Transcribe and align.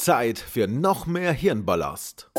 Zeit 0.00 0.38
für 0.38 0.66
noch 0.66 1.04
mehr 1.04 1.30
Hirnballast. 1.30 2.30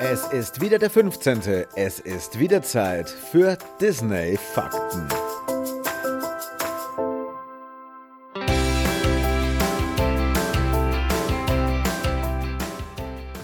Es 0.00 0.26
ist 0.26 0.60
wieder 0.60 0.78
der 0.78 0.90
15. 0.90 1.40
Es 1.76 1.98
ist 1.98 2.38
wieder 2.38 2.60
Zeit 2.62 3.08
für 3.08 3.56
Disney 3.80 4.36
Fakten. 4.36 5.08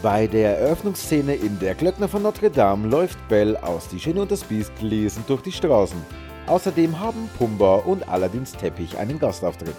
Bei 0.02 0.26
der 0.26 0.58
Eröffnungsszene 0.58 1.34
in 1.34 1.58
Der 1.60 1.74
Glöckner 1.76 2.08
von 2.08 2.22
Notre 2.22 2.50
Dame 2.50 2.88
läuft 2.88 3.26
Belle 3.28 3.62
aus 3.62 3.88
Die 3.88 3.98
Schöne 3.98 4.20
und 4.20 4.30
das 4.30 4.44
Biest 4.44 4.72
lesend 4.82 5.30
durch 5.30 5.40
die 5.40 5.52
Straßen. 5.52 5.98
Außerdem 6.46 7.00
haben 7.00 7.30
Pumba 7.38 7.76
und 7.76 8.06
Aladdins 8.06 8.52
Teppich 8.52 8.98
einen 8.98 9.18
Gastauftritt. 9.18 9.76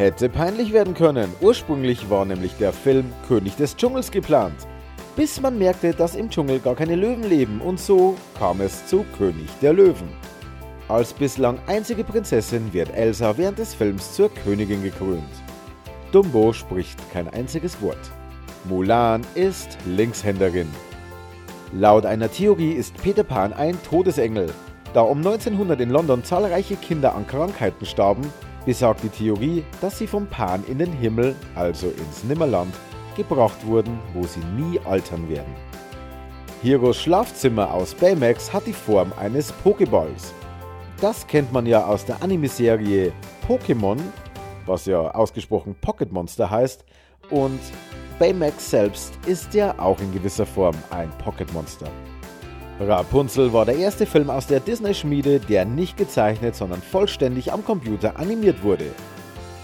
Hätte 0.00 0.30
peinlich 0.30 0.72
werden 0.72 0.94
können. 0.94 1.30
Ursprünglich 1.42 2.08
war 2.08 2.24
nämlich 2.24 2.56
der 2.56 2.72
Film 2.72 3.12
König 3.28 3.56
des 3.56 3.76
Dschungels 3.76 4.10
geplant. 4.10 4.56
Bis 5.14 5.42
man 5.42 5.58
merkte, 5.58 5.92
dass 5.92 6.16
im 6.16 6.30
Dschungel 6.30 6.58
gar 6.58 6.74
keine 6.74 6.96
Löwen 6.96 7.22
leben 7.22 7.60
und 7.60 7.78
so 7.78 8.16
kam 8.38 8.62
es 8.62 8.86
zu 8.86 9.04
König 9.18 9.50
der 9.60 9.74
Löwen. 9.74 10.08
Als 10.88 11.12
bislang 11.12 11.58
einzige 11.66 12.02
Prinzessin 12.02 12.72
wird 12.72 12.96
Elsa 12.96 13.36
während 13.36 13.58
des 13.58 13.74
Films 13.74 14.14
zur 14.14 14.32
Königin 14.32 14.82
gekrönt. 14.82 15.22
Dumbo 16.12 16.54
spricht 16.54 16.98
kein 17.12 17.28
einziges 17.28 17.82
Wort. 17.82 18.10
Mulan 18.70 19.20
ist 19.34 19.76
Linkshänderin. 19.84 20.68
Laut 21.74 22.06
einer 22.06 22.32
Theorie 22.32 22.72
ist 22.72 22.96
Peter 23.02 23.22
Pan 23.22 23.52
ein 23.52 23.76
Todesengel. 23.82 24.50
Da 24.94 25.02
um 25.02 25.18
1900 25.18 25.78
in 25.78 25.90
London 25.90 26.24
zahlreiche 26.24 26.76
Kinder 26.76 27.14
an 27.14 27.26
Krankheiten 27.26 27.84
starben, 27.84 28.32
besagt 28.64 29.02
die 29.02 29.08
Theorie, 29.08 29.64
dass 29.80 29.98
sie 29.98 30.06
vom 30.06 30.26
Pan 30.26 30.64
in 30.66 30.78
den 30.78 30.92
Himmel, 30.92 31.34
also 31.54 31.88
ins 31.88 32.24
Nimmerland, 32.24 32.74
gebracht 33.16 33.66
wurden, 33.66 33.98
wo 34.14 34.24
sie 34.24 34.40
nie 34.56 34.78
altern 34.80 35.28
werden. 35.28 35.54
Hiros 36.62 37.00
Schlafzimmer 37.00 37.72
aus 37.72 37.94
Baymax 37.94 38.52
hat 38.52 38.66
die 38.66 38.72
Form 38.72 39.12
eines 39.18 39.50
Pokeballs. 39.50 40.34
Das 41.00 41.26
kennt 41.26 41.52
man 41.52 41.64
ja 41.64 41.86
aus 41.86 42.04
der 42.04 42.22
Anime-Serie 42.22 43.12
Pokémon, 43.48 43.98
was 44.66 44.84
ja 44.84 45.10
ausgesprochen 45.12 45.74
Pocket 45.80 46.12
Monster 46.12 46.50
heißt, 46.50 46.84
und 47.30 47.60
Baymax 48.18 48.70
selbst 48.70 49.14
ist 49.26 49.54
ja 49.54 49.74
auch 49.78 49.98
in 50.00 50.12
gewisser 50.12 50.44
Form 50.44 50.76
ein 50.90 51.08
Pocket 51.18 51.50
Monster. 51.54 51.90
Rapunzel 52.80 53.52
war 53.52 53.66
der 53.66 53.76
erste 53.76 54.06
Film 54.06 54.30
aus 54.30 54.46
der 54.46 54.58
Disney-Schmiede, 54.58 55.38
der 55.38 55.66
nicht 55.66 55.98
gezeichnet, 55.98 56.56
sondern 56.56 56.80
vollständig 56.80 57.52
am 57.52 57.62
Computer 57.62 58.18
animiert 58.18 58.62
wurde. 58.62 58.86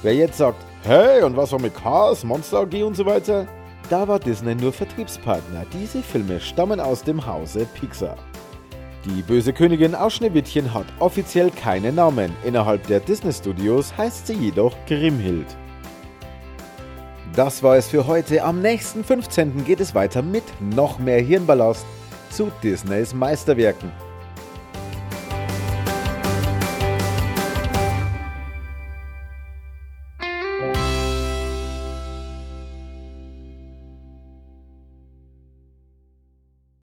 Wer 0.03 0.15
jetzt 0.15 0.37
sagt, 0.37 0.63
hey, 0.83 1.23
und 1.23 1.35
was 1.35 1.51
war 1.51 1.61
mit 1.61 1.75
Cars, 1.75 2.25
Monster 2.25 2.61
AG 2.61 2.83
und 2.83 2.95
so 2.95 3.07
weiter? 3.07 3.47
Da 3.89 4.07
war 4.07 4.19
Disney 4.19 4.55
nur 4.55 4.71
Vertriebspartner. 4.71 5.65
Diese 5.73 6.03
Filme 6.03 6.41
stammen 6.41 6.79
aus 6.79 7.03
dem 7.05 7.25
Hause 7.25 7.67
Pixar. 7.81 8.17
Die 9.07 9.23
böse 9.23 9.55
Königin 9.55 9.95
aus 9.95 10.15
Schneewittchen 10.15 10.75
hat 10.75 10.87
offiziell 10.99 11.51
keinen 11.51 11.95
Namen. 11.95 12.37
Innerhalb 12.45 12.87
der 12.87 13.01
Disney 13.01 13.33
Studios 13.33 13.97
heißt 13.97 14.27
sie 14.27 14.35
jedoch 14.35 14.75
Grimhild. 14.87 15.47
Das 17.35 17.63
war 17.63 17.77
es 17.77 17.89
für 17.89 18.07
heute. 18.07 18.43
Am 18.45 18.61
nächsten 18.61 19.05
15. 19.05 19.65
geht 19.65 19.81
es 19.81 19.95
weiter 19.95 20.21
mit 20.21 20.45
noch 20.61 20.99
mehr 20.99 21.21
Hirnballast 21.21 21.87
zu 22.37 22.53
Disneys 22.63 23.15
Meisterwerken. 23.15 24.06